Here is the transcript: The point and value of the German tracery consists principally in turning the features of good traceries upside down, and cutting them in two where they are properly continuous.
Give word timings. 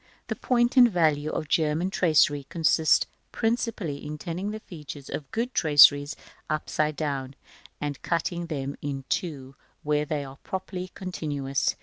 The 0.29 0.35
point 0.35 0.77
and 0.77 0.89
value 0.89 1.29
of 1.29 1.43
the 1.43 1.47
German 1.49 1.91
tracery 1.91 2.47
consists 2.49 3.05
principally 3.31 4.03
in 4.03 4.17
turning 4.17 4.49
the 4.49 4.59
features 4.59 5.09
of 5.11 5.29
good 5.29 5.53
traceries 5.53 6.15
upside 6.49 6.95
down, 6.95 7.35
and 7.79 8.01
cutting 8.01 8.47
them 8.47 8.75
in 8.81 9.03
two 9.09 9.53
where 9.83 10.05
they 10.05 10.25
are 10.25 10.37
properly 10.37 10.87
continuous. 10.95 11.75